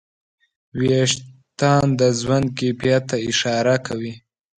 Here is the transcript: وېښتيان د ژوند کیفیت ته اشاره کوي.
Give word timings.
وېښتيان 0.79 1.87
د 1.99 2.01
ژوند 2.19 2.47
کیفیت 2.59 3.03
ته 3.09 3.17
اشاره 3.29 3.75
کوي. 3.87 4.13